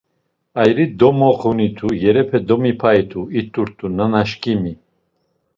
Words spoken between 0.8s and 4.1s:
domoxunitu, yerepe domipayitu, it̆urt̆u